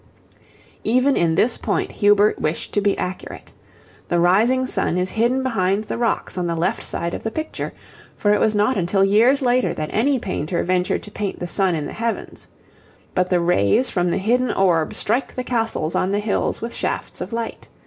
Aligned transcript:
Even 0.83 1.15
in 1.15 1.35
this 1.35 1.59
point 1.59 1.91
Hubert 1.91 2.39
wished 2.41 2.71
to 2.71 2.81
be 2.81 2.97
accurate. 2.97 3.51
The 4.07 4.19
rising 4.19 4.65
sun 4.65 4.97
is 4.97 5.11
hidden 5.11 5.43
behind 5.43 5.83
the 5.83 5.95
rocks 5.99 6.39
on 6.39 6.47
the 6.47 6.55
left 6.55 6.81
side 6.81 7.13
of 7.13 7.21
the 7.21 7.29
picture, 7.29 7.71
for 8.15 8.33
it 8.33 8.39
was 8.39 8.55
not 8.55 8.77
until 8.77 9.05
years 9.05 9.43
later 9.43 9.75
that 9.75 9.93
any 9.93 10.17
painter 10.17 10.63
ventured 10.63 11.03
to 11.03 11.11
paint 11.11 11.37
the 11.37 11.45
sun 11.47 11.75
in 11.75 11.85
the 11.85 11.93
heavens. 11.93 12.47
But 13.13 13.29
the 13.29 13.39
rays 13.41 13.91
from 13.91 14.09
the 14.09 14.17
hidden 14.17 14.49
orb 14.51 14.95
strike 14.95 15.35
the 15.35 15.43
castles 15.43 15.93
on 15.93 16.11
the 16.11 16.19
hills 16.19 16.61
with 16.61 16.73
shafts 16.73 17.21
of 17.21 17.31
light. 17.31 17.67